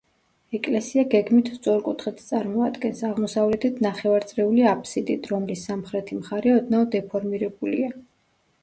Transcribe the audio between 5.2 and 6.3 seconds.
რომლის სამხრეთი